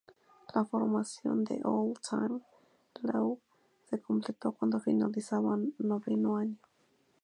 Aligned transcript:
La 0.55 0.65
formación 0.65 1.43
de 1.43 1.61
All 1.63 1.93
Time 2.09 2.41
Low 3.03 3.39
se 3.87 4.01
completó 4.01 4.51
cuando 4.53 4.79
finalizaban 4.79 5.75
noveno 5.77 6.37
año. 6.37 6.57